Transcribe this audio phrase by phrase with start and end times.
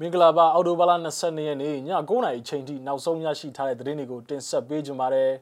[0.00, 1.76] မင်္ဂလာပါအော်တိုဘာလ22ရက်နေ့ည
[2.08, 5.32] 9:00နာရီချိန်ထိနောက်ဆုံးရရှိထားတဲ့သတင်းတွေကိုတင်ဆက်ပေးကြပါမယ်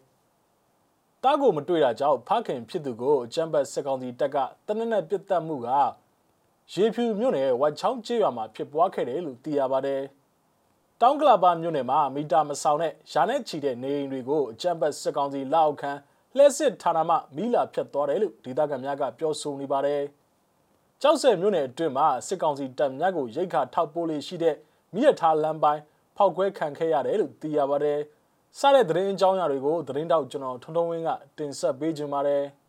[1.22, 4.36] ။တားကိုမတွေ့တာကြောင့်ဖခင်ဖြစ်သူကိုအကြမ်းဖက်စစ်ကောင်စီတပ်က
[4.66, 5.68] တနက်နဲ့ပြစ်တက်မှုက
[6.74, 10.02] ရေဖြူမြို့နယ်ဝက်ချောင်းကျေးရွာမှာဖြစ်ပွားခဲ့တယ်လို့သိရပါတယ်။
[11.00, 15.92] တောင်ကလာပါမြို့နယ်မှာမီတာမဆောင်တဲ့ရာနဲ့ချီတဲ့နေအိမ်တွေကိုအကြမ်းဖက်စစ်ကောင်စီလက်အောက်ခံ
[16.36, 20.02] လှည့်စစ်ဌာနမှမိလာဖြတ်သွားတယ်လို့ဒေသခံများကပြောဆိုနေပါတယ်။
[21.04, 24.56] ကြောက်စဲမြို့နယ်အတွင်းမှာစစ်ကောင်စီတပ်များကိုရိတ်ခါထောက်ပိုးလေးရှိတဲ့
[24.94, 25.82] မြစ်ထားလမ်းပိုင်း
[26.16, 27.98] ဖောက်ခွဲခံခဲ့ရတယ်လို့သိရပါတယ်။
[28.58, 32.44] စတဲ့သတင်းအကြောင်းအရာတွေကိုသတင်းတောက်ကျွန်တော်ထွန်းထွန်းဝင်းကတင်ဆက်ပေးကြပါမယ်။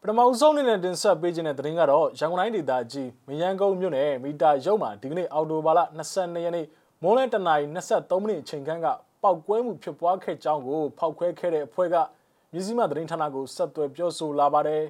[0.00, 5.80] ပထမဆုံးအနေနဲ့တင်ဆက်ပေးခြင်းတဲ့သတင်းကတော့ရန်ကုန်တိုင်းဒေသကြီးမရန်ကုန်မြို့နယ်မီတာရုံမှာဒီကနေ့အော်တိုဘာလ
[6.14, 6.66] 22ရက်နေ့
[7.02, 8.86] မိုးလင်းတနာရီ23မိနစ်အချိန်ခန့်က
[9.22, 11.96] ပောက်ကွဲမှုဖြစ်ပွားခဲ့ကြောင်းကိုဖောက်ခွဲခဲ့တဲ့အဖွဲ့က
[12.54, 14.82] မြစည်းမသတင်းဌာနကိုဆက်သွယ်ပြောဆိုလာပါတယ်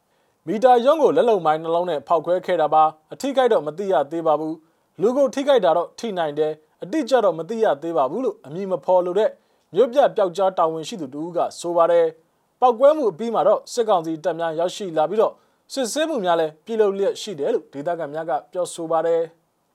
[0.46, 4.54] ။မီတာရုံးကိုလက်လုံမိုင်းနှလုံးနဲ့ဖောက်ခွဲခဲ့တာပါအထိကိတော့မသိရသေးပါဘူး။
[5.00, 9.30] လူကိုထိကိတာတော့ထိနိုင်တယ်အတိကျတော့မသိရသေးပါဘူးလို့အမည်မဖော်လို့တဲ့
[9.74, 12.06] မြို့ပြပျောက်ကြားတာဝန်ရှိသူတူကဆိုပါတယ်။
[12.60, 15.32] ပောက်ကွဲမှုအပြီးမှာတော့စစ်ကောင်စီတပ်များရောက်ရှိလာပြီးတော့
[15.72, 19.22] စစ်ဆေးမှုများလည်းပြည်လို့လျက်ရှိတယ်လို့ဒေသခံများကပြောဆိုပါတယ်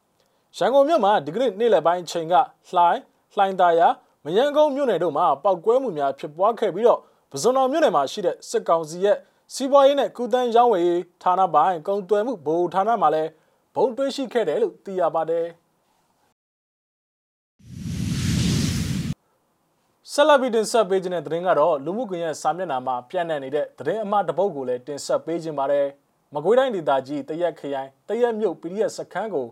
[0.57, 2.35] ။ရန်ကုန်မြို့မှာဒီကနေ့နေ့လယ်ပိုင်းချိန်က
[2.69, 3.01] လှိုင်း
[3.35, 3.87] လှိုင်းသာယာ
[4.23, 9.17] မရန်ကုန်မြို့နယ်တို့မှာပောက်ကွဲမှုများဖြစ်ပွားခဲ့ပြီးတော့ ပဇွန်တော်မြို့နယ်မှာရှိတဲ့စစ်ကောင်စီရဲ့
[9.53, 13.29] စီးပွားရေးနဲ့ကုသန်းရောင်းဝယ်ဌာနပိုင်းကုန်သွယ်မှုဗဟိုဌာနမှာလည်း
[13.75, 15.45] ဘုံတွဲရှိခဲ့တယ်လို့သိရပါတယ်
[20.11, 25.85] ဆက်လက်ပြီးတင်ဆက်ပေးခြင်းတဲ့သတင်းကတော့လူမှုကွန်ရက်စာမျက်နှာမှာပြန့်နှံ့နေတဲ့သတင်းအမှားတစ်ပုဒ်ကိုလည်းတင်ဆက်ပေးခြင်းပါတယ်။
[26.33, 29.47] မကွေးတိုင်းဒေသကြီးတရက်ခရိုင်တရက်မြို့ PDF စခန်းကို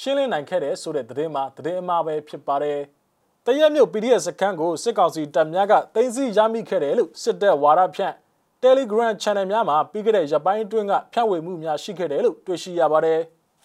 [0.00, 2.78] ရှင်းလင်းနိုင်ခဲ့တဲ့ဆိုတဲ့သတင်းမှာသတင်းအမှားပဲဖြစ်ပါတယ်။
[3.46, 8.14] တရက်မြို့ PDF စခန်းကိုစစ်ကောင်စီတပ်များကတင်စီရမိခဲ့တယ်လို့စစ်တပ်ဝါဒဖြန့်
[8.62, 13.20] Telegram Channel များမှာပြီးခဲ့တဲ့ရက်ပိုင်းအတွင်းကဖြန့်ဝေမှုများရှိခဲ့တယ်လို့တွေ့ရှိရပါတယ်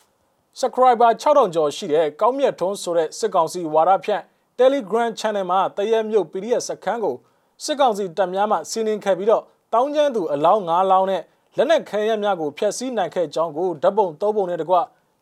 [0.60, 4.24] ။Subscriber 6000ကျော်ရှိတဲ့ကောင်းမြတ်ထွန်းဆိုတဲ့စစ်ကောင်စီဝါဒဖြန့်
[4.60, 7.16] Telegram Channel မှာတရက်မြို့ PDF စခန်းကို
[7.64, 9.44] စစ်ကောင်စီတပ်များမှစီးနင်းခဲ့ပြီးတော့
[9.74, 11.22] တောင်းကျမ်းသူအလောင်း9လောင်းနဲ့
[11.58, 14.76] လက်နက်ခဲယမ်းများကိုဖျက်ဆီးနိုင်ခဲ့ကြောင်းကိုဓာတ်ပုံသုံးပုံနဲ့တကွ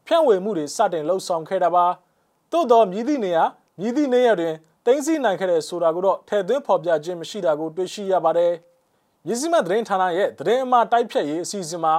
[0.07, 1.85] ဖြန့်ဝေမှုတွေစတင်လှုပ်ဆောင်ခဲ့တာပါ။
[2.51, 3.45] သို့တော်မြည်သည့်နေရာ
[3.79, 8.53] မြည်သည့်နေရတွင်တင်းစီနိုင်ခဲ့တဲ့ဆိုတာကိုတော့ထည့်သွင်းဖော်ပြခြင်းမရှိတာကိုတွေ့ရှိရပါတယ်။
[9.25, 11.95] မြစည်းမသတင်းဌာနရဲ့သတင်းအမှားတိုက်ဖြတ်ရေးအစီအစဉ်မှာ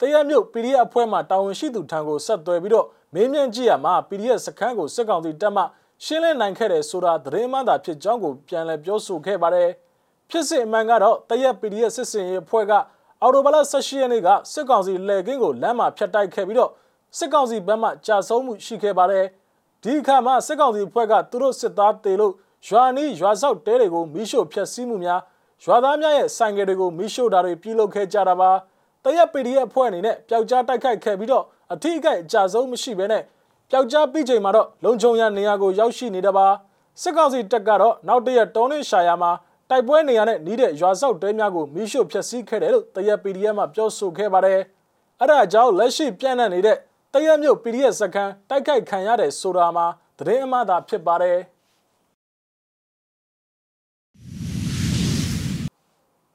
[0.00, 5.62] တရက်မြို့ PDF အဖွဲ့မှတာဝန်ရှိသူထံကိုဆက်သွယ်ပြီးတော့မေးမြန်းကြည့်ရမှာ PDF စခန်းကိုစစ်ကောင်စီတပ်မှ
[6.04, 9.68] ရှင်းလင်းနိုင်ခဲ့တဲ့ဆိုတာသတင်းမှန်သာဖြစ်ကြောင်းကိုပြန်လည်ပြောဆိုခဲ့ပါတယ်။
[10.30, 12.72] ဖြစ်စဉ်အမှန်ကတော့တရက် PDF စစ်စင်ရေးအဖွဲ့က
[13.22, 16.70] အော်တိုဘလာ16ရက်နေ့ကစစ်ကောင်စီလက်ကင်းကိုလမ်းမှာဖျက်တိုက်ခဲ့ပြီးတော့
[17.18, 19.26] စစ်ကောင်စီဘက်မှကြာဆုံးမှုရှိခဲ့ပါတယ်။
[19.82, 22.32] ဒီအခါမှာစစ်ကောင်စီဖွဲ့ကသူတို့စစ်သားတေလို့
[22.66, 25.20] ရွာနီးရွာဆောက်တဲတွေကိုမိရှို့ဖျက်ဆီးမှုများ
[25.64, 28.50] ရွာသားများရဲ့ဆိုင်ကယ်တွေကိုမိရှို့တာတွေပြုလုပ်ခဲ့ကြတာပါ
[29.04, 33.22] တရက် PDF အဖွဲ့အနေနဲ့ပျောက်ကြားတိုက်ခိုက်ခဲ့ပြီးတော့အထီးအကဲအကြဆုံးမရှိဘဲနဲ့
[33.70, 36.46] ပျောက်ကြားပြီးချိန်မှာတော့လုံခြုံရနေရာကိုရောက်ရှိနေတာပါ
[37.02, 39.30] စစ်ကောင်စီတပ်ကတော့နောက်တရက်တောင်းနှင်းရှာယာမှာ
[39.70, 44.60] တိုက်ပွဲနေရာနဲ့နီးတဲ့ရွာဆောက်တဲများကိုမိရှို့ဖျက်ဆီးခဲ့တယ်လို့တရက် PDF မှာပြောဆိုခဲ့ပါတယ်
[45.20, 46.78] အဲ့ဒါအကြောင်းလက်ရှိပြန့်နှံ့နေတဲ့
[47.14, 49.86] တရက်မြို့ PDF စကန်တိုက်ခိုက်ခံရတဲ့ဆိုတာမှာ
[50.18, 51.38] သတင်းအမှားသာဖြစ်ပါတယ်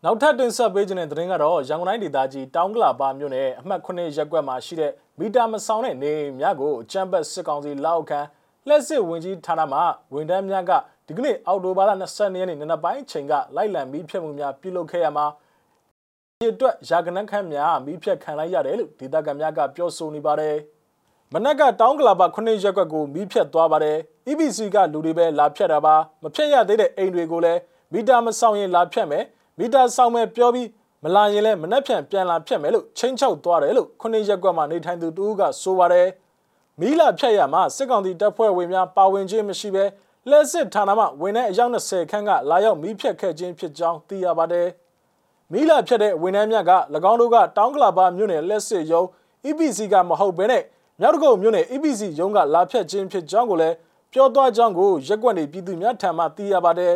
[0.03, 8.19] နောက်ထပ်တင်ဆက်ပေးခြင်းတဲ့သတင်းကတော့ရန်ကုန်တိုင်းဒေသကြီးတောင်ကလာပါမြို့နယ်အမှတ်9ရပ်ကွက်မှာရှိတဲ့မီတာမဆောင်တဲ့နေများကိုအကြမ်းဖက်စစ်ကောင်စီလောက်ခံ
[8.67, 9.79] လက်စစ်ဝင်ကြီးဌာနမှ
[10.13, 10.71] ဝန်ထမ်းများက
[11.07, 15.25] ဒီကနေ့အောက်တိုဘာလ22ရက်နေ့နံနက်ပိုင်းချိန်ကလိုက်လံပြီးဖြတ်မှုများပြုလုပ်ခဲ့ရမှာ
[16.43, 20.55] ဒီအတွက်ရာကနန်းခန့်များမိဖြတ်ခံလိုက်ရတယ်လို့ဒေသခံများကပြောဆိုနေပါတယ်။
[21.33, 23.97] မနက်ကတောင်းကလာပါခုနှစ်ရက်ကွက်ကိုမိဖြတ်သွားပါတယ်။
[24.29, 27.59] EBC ကလူတွေပဲလာဖြတ်တာပါ။မဖြတ်ရသေးတဲ့အိမ်တွေကိုလည်း
[27.93, 29.23] မီတာမဆောင်ရင်လာဖြတ်မယ်။
[29.59, 30.67] မီတာဆောင်မယ်ပြောပြီး
[31.03, 36.07] မလာရင်လည်းမနှက်ဖြန်ပြန်လာဖြတ်မယ်လို့ချင်းချောက်သွားတယ်လို့ခုနှစ်ရက်ကွက်မှာနေထိုင်သူတူကဆိုပါတယ်။
[36.79, 39.85] မီလာဖြတ်ရမှာစစ်ကောင်စီတပ်ဖွဲ့ဝင်များပါဝင်ခြင်းမရှိဘဲ
[40.29, 44.67] လက်စစ်ဌာနမှဝင်တဲ့အယောက်20ခန့်ကလာရောက်မီးဖြတ်ခဲ့ခြင်းဖြစ်ကြောင်းသိရပါတယ်။
[45.51, 46.71] မီးလာဖြတ်တဲ့ဝန်ထမ်းများက၎
[47.11, 49.05] င်းတို့ကတောင်းကလာပါမြို့နယ်လက်စစ်ရုံး
[49.45, 50.63] EPC ကမဟုတ်ဘဲနဲ့
[50.99, 53.75] မြောက်တကုတ်မြို့နယ် EPC ရုံးကလာဖြတ်ခြင်းဖြစ်ကြောင်းကိုလည်း
[54.11, 56.95] ပြောသွားကြောင်းကိုရက်ကွက်နေပြည်သူများထံမှသိရပါတယ်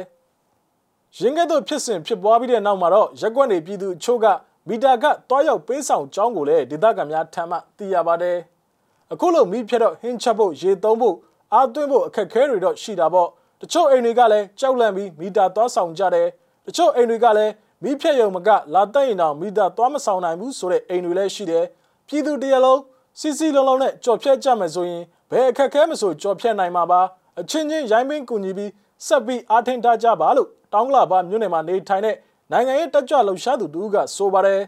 [1.18, 4.26] ။ရင်းကဲ့သို့ဖြစ်စဉ်ဖြစ်ပွားပြီးတဲ့နောက်မှာတော့ရက်ကွက်နေပြည်သူအချို့က
[4.68, 8.38] မီတာကတွားရောက်ပေးဆောင်ကြောင်းကိုလည်းဒေသခံများထံမှသိရပါတယ်။
[9.14, 11.16] အခုလိုမီးဖြတ်တော့ဟင်းချက်ဖို့ရေသုံးဖို့
[11.54, 13.30] အားသွင်းဖို့အခက်ခဲတွေတော့ရှိတာပေါ့။
[13.62, 16.28] တချို့အိမ်တွေကလည်းကြောက်လန့်ပြီးမီတာတွားဆောင်ကြတယ်။
[16.66, 17.52] တချို့အိမ်တွေကလည်း
[17.84, 21.66] မိဖြက်ယုံမကလာတက်ရင်တော့မိသားသွားမဆောင်နိုင်ဘူးဆိုတဲ့အိမ်တွေလည်းရှိတယ်
[22.08, 22.80] ပြည်သူတရလုံး
[23.20, 27.02] စီစီလုံးလုံးနဲ့ကြော်ဖြတ်ကြမယ်ဆိုရင်ဘယ်အခက်ခဲမဆိုကြော်ဖြတ်နိုင်မှာပါ
[27.40, 28.72] အချင်းချင်းရိုင်းပင်းကူညီပြီး
[29.06, 32.16] ဆက်ပြီးအားထင်ထားကြပါလို့တောင်းလာပါမြို့နယ်မှာနေထိုင်တဲ့
[32.52, 34.62] နိုင်ငံရေးတက်ကြွလှုပ်ရှားသူတူကဆိုပါတယ်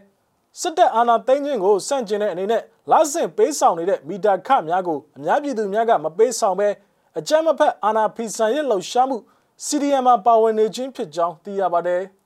[0.60, 6.68] စစ်တပ်အာဏာသိမ်းခြင်းကိုစန့်ကျင်တဲ့အနေနဲ့လာဆင်ပေးဆောင်နေတဲ့မီတာခများကိုအများပြည်သူများကမပေးဆောင်ဘဲ
[7.18, 9.18] အကြမ်းမဖက်အာဏာဖီဆန်ရဲ့လှုပ်ရှားမှု
[9.66, 12.02] CDM မှာပါဝင်နေခြင်းဖြစ်ကြောင်းသိရပါတယ်။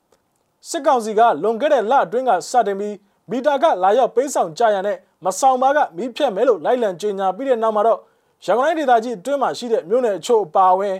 [0.68, 2.96] စစ်ကောင်စီကလွန်ခဲ့တဲ့လအတွင်းကစတင်ပြီး
[3.30, 7.98] မီတာကလာရောက်ပေးဆောင်ကြရတဲ့မဆောင်ပါကမီးဖြတ်မဲလို့လိုက်လံကြေညာပြီးတဲ့နောက်မှာတော့
[8.44, 10.96] ရန်ကုန်တိုင်းဒေသကြီးအတွင်းမှာရှိတဲ့မြို့နယ်အချို့အပါအဝင်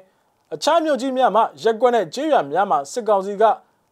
[0.54, 3.44] အခြားမြို့ကြီးများမှာရက်ကွက်နဲ့ကျေးရွာများမှာစစ်ကောင်စီက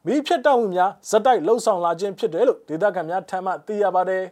[0.06, 4.24] မီးဖြတ်တောက်မှုများဇက်တိုက်လှုပ်ဆောင်လာခြင်းဖြစ်တယ်လို့ဒေသခံများထံမှသိရပါတယ်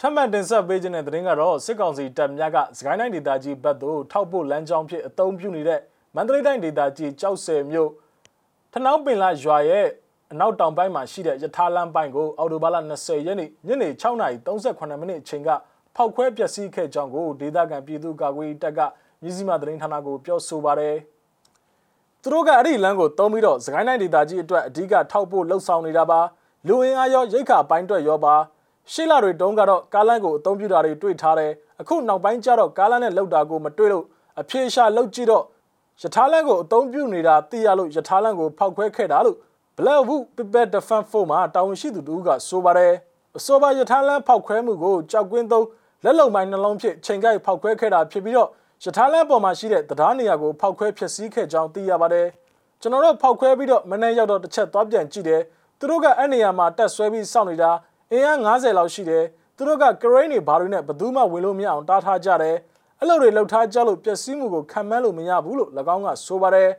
[0.00, 5.80] ထပ်မံတင်ဆက်ပေးခြင်းတဲ့သတင်းကတော့စစ်ကောင်စီတပ်များကစကိုင်းတိုင်းဒေသကြီးဘက်သို့ထောက်ပို့လမ်းကြောင်းဖြစ်အုံပြုနေတဲ့
[6.16, 7.90] မန္တလေးတိုင်းဒေသကြီးကြောက်ဆယ်မြို့
[8.72, 9.86] ထနောင်းပင်လာရွာရဲ့
[10.32, 15.50] အနောက်တောင်ပိုင်းမှာရှိတဲ့ယထာလမ်းပိုင်းကိုအော်တိုဘာလ20ရက်နေ့ညနေ6:38မိနစ်အချိန်က
[15.96, 18.80] ဖောက်ခွဲပျက်စီးခဲ့ကြောင်းကိုဒေသခံပြည်သူ့ကာကွယ်ရေးတပ်က
[19.22, 20.96] မြစည်းမသတင်းဌာနကိုပြောဆိုပါတယ်။
[22.22, 26.20] သူတို့ကအဲ့ဒီလမ်းကိုတုံးပြီးတော့စကိုင်းတိုင်းဒေသကြီးအတွက်အဓိကထောက်ပို့လှုပ်ဆောင်နေတာပါ။
[26.68, 28.34] လူအင်အားရောရိတ်ခါပိုင်းအတွက်ရောပါ
[28.92, 34.04] ရှေ့လာတွေတုံးကတော့ကားလမ်းကိုအသုံးပြုတာတွေတွေ့ထားတယ်။အခုနောက်ပိုင်းကျတော့ကားလမ်းနဲ့လှုပ်တာကိုမတွေ့လို့
[34.40, 35.44] အပြေရှာလှုပ်ကြည့်တော့
[36.02, 39.36] ယထာလန်ကိုအသုံးပြုနေတာသိရလို့ယထာလန်ကိုဖောက်ခွဲခဲ့တာလို့
[39.78, 42.92] Blackwood People Defense Force မှာတာဝန်ရှိသူတို့ကဆိုပါတယ်
[43.38, 45.66] အဆိုပါယထာလန်ဖောက်ခွဲမှုကိုကြောက်ကွင်းသုံး
[46.04, 48.48] လက်လုံပိုင်းနှလုံးဖြင့်ချိန်ကိုက်ဖောက်ခွဲခဲ့တာဖြစ်ပြီးတော့
[48.84, 52.26] ယထာလန်ပေါ်မှာရှိတဲ့တရားနေရာကိုဖောက်ခွဲဖျက်ဆီးခဲ့ကြောင်းသိရပါတယ်
[52.80, 55.42] ကျွန်တော်တို့ဖောက်ခွဲပြီးတော့မနေ့ရောက်တော့တစ်ချက်သွားပြန်ကြည့်တယ်
[55.78, 57.70] သူတို့ကအဲ့နေရာမှာတက်ဆွဲပြီးစောင့်နေတာ
[58.12, 59.24] အင်အား90လောက်ရှိတယ်
[59.56, 62.56] သူတို့ကကရိန်းတွေဘာတွေနဲ့ဘယ်သူမှဝင်လို့မရအောင်တားထားကြတယ်
[63.04, 66.70] အဲ့လိုတွေလှုပ်ထားကြလို့ပျက်စီးမှုကိုခံမှန်းလို့မရဘူးလို့၎င်းကဆိုပါတယ်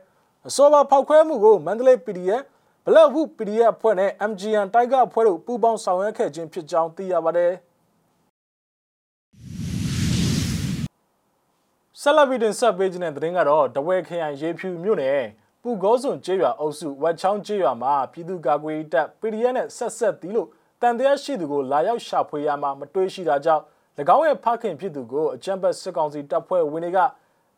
[0.48, 2.42] အစောပါဖောက်ခွဲမှုကိုမန္တလေး PDF
[2.86, 7.52] Blackwood PDF အဖွဲ့နဲ့ MGN တိုက်ကားအဖွဲ့တို့ပူးပေါင်းဆောင်ရွက်ခဲ့ခြင်းဖြစ်ကြောင်းသိရပါတယ်
[12.00, 15.20] ဆက်လက်ပြီးတင်ဆက်ပေးခြင်းတဲ့သတင်းကတော့တဝဲခရိုင်ရေဖြူမြို့နယ်
[15.62, 20.48] ပူကောစွန်ကျေးရွာအုပ်စုဝက်ချောင်းကျေးရွာမှာပြည်သူ့ကာကွယ်ရေးတပ် PDF နဲ့ဆက်ဆက်တီးလို့
[20.82, 23.64] တန်တရားရှိသူကိုလာရောက်ရှာဖွေရမှာမတွေ့ရှိတာကြောင့်၎
[23.98, 26.98] င်းရဲ့ဖခင်ဖြစ်သူကိုအကြံဘတ်စစ်ကောင်စီတပ်ဖွဲ့ဝင်တွေက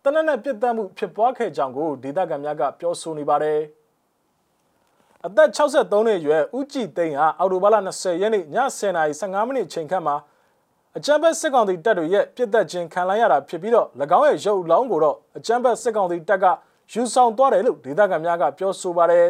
[0.03, 3.61] တနက်နဲ့ပြစ်တက်မှုဖြစ်ပွားခဲ့ကြောင်းကိုဒေသခံများကပြောဆိုနေပါတယ်။
[5.27, 8.45] အသက်63နှစ်အရွယ်ဦးကြည်သိန်းဟာအော်တိုဘာလ20ရက်နေ့ည
[8.79, 10.17] 10:15မိနစ်အချိန်ခန့်မှာ
[10.97, 13.87] အကြံဘတ်စစ်ကောင်စီတပ်တွေရဲ့ပြစ်တက်ခြင်းခံလိုက်ရတာဖြစ်ပြီးတော့၎
[14.19, 16.47] င်းရဲ့ရုပ်လောင်းကိုတော့အကြံဘတ်စစ်ကောင်စီတပ်က
[16.93, 19.27] ယူဆောင်သွားတယ်လို့ဒေသခံများကပြောဆိုပါတယ်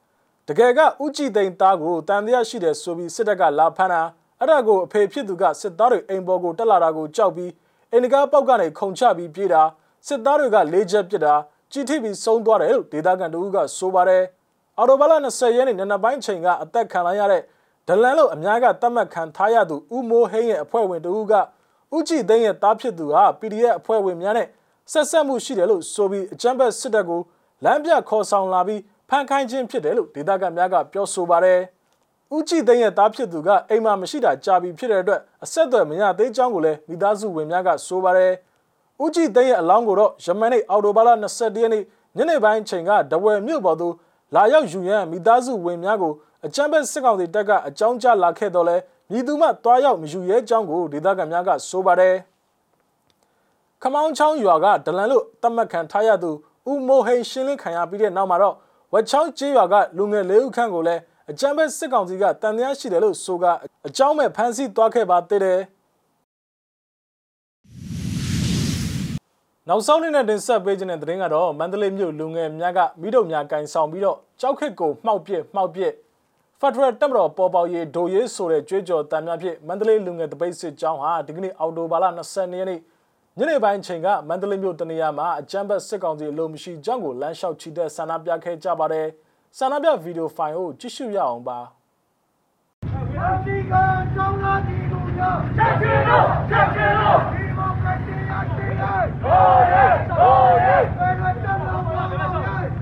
[0.48, 4.02] ။တကယ်ကဦးကြည်သိန်းသားကိုတန်တရားရှိတယ်ဆိုပြီးစစ်တပ်ကလာဖမ်းတာ
[4.42, 7.52] အဲ့ဒါကိုအဖေဖြစ်သူကစစ်သားတွေအိမ်ပေါ်ကိုတက်လာတာကိုကြောက်ပြီး
[7.92, 9.62] အင်နဂါပေါက်ကနေခုန်ချပြီးပြေးတာ
[10.06, 11.34] စစ်သားတွေကလေးချက်ပစ်တာ
[11.72, 14.24] ကြီးထိပြီးဆုံးသွားတယ်လို့ဒေသခံတို့ကဆိုပါတယ်
[14.78, 17.42] အော်တိုဘလာ20ရက်နေ့နံနက်ပိုင်းချိန်ကအသက်ခံလိုက်ရတဲ့
[17.88, 21.34] ဒလန်လို့အများကတတ်မှတ်ခံထားရသူဦးမိုးဟိန်းရဲ့အဖွဲ့ဝင်တို့က
[21.96, 24.48] ဦးကြည်သိန်းရဲ့တားဖြစ်သူဟာ PDF အဖွဲ့ဝင်များနဲ့
[24.92, 27.20] ဆက်ဆက်မှုရှိတယ်လို့ဆိုပြီးအကြမ်းဖက်စစ်တပ်ကို
[27.64, 31.60] လမ်းပြခေါ်ဆောင်လာပြီးဖမ်းခိုင်းခြင်းဖြစ်တယ်လို့ဒေသခံများကပြောဆိုပါတယ်။
[32.36, 38.32] ဦးကြည်သိန်းရဲ့သားဖြစ်သူကအိမ်မှာမရှိတာကြာပြီဖြစ်တဲ့အတွက်အဆက်အသွယ်မရသေးကြောင်းကိုလည်းမိသားစုဝင်များကဆိုပါတယ်။
[39.02, 41.82] ဦးကြည်သိန်းရဲ့အလောင်းကိုတော့ယမန်နေ့အော်တိုဘာလ22ရက်နေ့
[42.16, 43.94] ညနေပိုင်းချိန်ကဒဝယ်မြို့ပေါ်သို့
[44.34, 46.12] လာရောက်ယူရန်မိသားစုဝင်များကို
[46.46, 48.76] အကြမ်းဖက်စစ်ကောင်စီတပ်ကအကြောင်းကြားလာခဲ့တော့လဲ
[49.10, 52.14] မြည်သူမှတွားရောက်မယူရဲကြောင်းကိုဒေသခံများကဆိုပါတယ်။
[53.82, 56.30] ခမောင်းချောင်းရွာကဒလန်လို့တတ်မှတ်ခံထားရသူ
[56.70, 58.54] ဦးမိုဟိန်ရှင်းလင်းခံရပြီးတဲ့နောက်မှာတော့
[58.92, 63.44] ဝက်ချောင်းကျေးရွာကလူငယ်လေးဦးခန့်ကိုလည်း အကြမ်းဖက်စစ်ကောင်စီကတန်တရားရှိတယ်လို့ဆိုက
[63.86, 65.60] အကြောင်းမဲ့ဖမ်းဆီးသွားခဲ့ပါသေးတယ်
[69.68, 75.92] နောက်ဆုံးနေ့နဲ့တင်ဆက်ပေးခြင်းတဲ့သတင်းကတော့မန္တလေးမြို့လူငယ်များကမိတို့များကင်ဆောင်ပြီးတော့ကြောက်ခစ်ကိုမှောက်ပစ်မှောက်ပစ်
[76.60, 82.80] ဖက်ဒရယ်တပ်မတော်ပေါ်ပေါရေးဒိုရေးဆိုတဲ့ကြွေးကြော်တမ်းများဖြင့်မန္တလေးလူငယ်တပိတ်စစ်ကြောင်းဟာဒီကနေ့အော်တိုဘာလ22ရက်နေ့
[83.38, 89.08] ညနေပိုင်းချိန်ကမန္တလေးမြို့တနေရာမှာအကြမ်းဖက်စစ်ကောင်စီအလို့မရှိကြောင်းကိုလမ်းလျှောက်ချီတဲ့ဆန္ဒပြခဲ့ကြပါတယ်။
[89.58, 91.58] ဆန္ဒပြဗီဒီယိုဖိုင်ကိုကြည့်ရှုရအောင်ပါ
[93.44, 93.74] ဒီက
[94.14, 98.74] ကြောင်းလာဒီလူများချက်ချင်တော့ချက်ချင်တော့ဒီမိုကရေစီအရှိန်
[99.22, 99.86] ဟိုးရဲ
[100.18, 102.28] ဟိုးရဲဘယ်လိုတက်လို့ပါမလဲ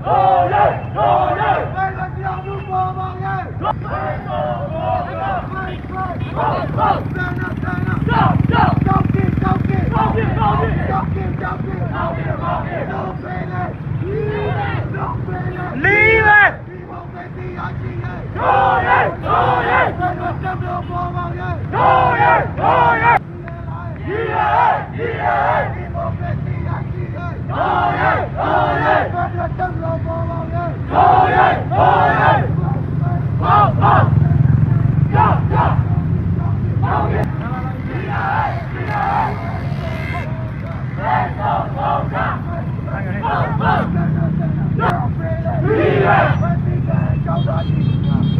[0.05, 5.37] ဟိုးရဲဟိုးရဲဘယ်လိုကြောင်းလို့ပါမလဲဘယ်လိုဘောကဘယ်လို
[6.35, 7.38] ဘောဘောဆန္ဒဆ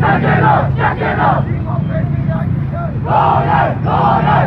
[0.01, 1.39] ချက်ကျလို့ချက်ကျလို့
[3.05, 4.39] ဘောရဲဘောရဲ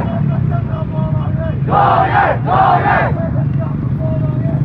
[1.68, 2.98] ဘောရဲဘောရဲ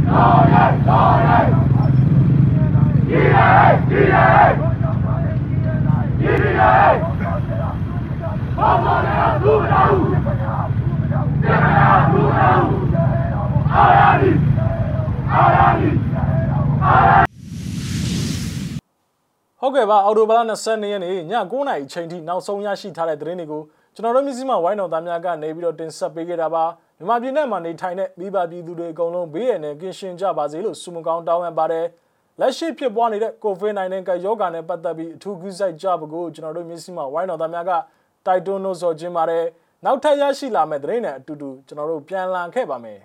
[0.10, 1.39] ဘောရဲဘောရဲ
[3.08, 3.50] ဒီရဲ
[3.89, 4.29] ဒီရဲ
[6.20, 6.75] ဒီရဲ
[8.58, 10.16] ဘောမနာသူ့တော်
[19.77, 23.62] ကဲ့ပါအော်တိုဘာလ22ရက်နေ့ည9:00နာရီအချိန်ထိနောက်ဆုံးရရှိထားတဲ့သတင်းတွေကို
[23.96, 26.63] ကျွန်တော်တို့မြစည်းမဝိုင်းတော်သားများကနေပြီးတော့တင်ဆက်ပေးခဲ့တာပါ
[26.98, 31.86] မြန်မာပြည်နယ်မှာနေထိုင်တဲ့မိဘပြည်သူတွေအကုန်လုံးဘေးရန်နဲ့ကင်းရှင်းကြပါစေလို့ဆုမကောင်းတောင်းပန်ပါတယ်
[32.39, 37.72] လက်ရှိဖြစ်ပွားနေတဲ့ COVID-19 ကရောဂါနဲ့ပတ်သက်ပြီးအထူးကူးစိုက်ကြဖို့ကျွန်တော်တို့မြစည်းမဝိုင်းတော်သားများက
[38.25, 39.46] တိုက်တွန်းလို့ဆိုခြင်းပါတယ်
[39.86, 43.00] နောက်ထပ်ရရှိလာမယ့်သတင်းတွေအတူတူကျွန်တော်တို့ပြန်လည်ခဲ့ပါမယ်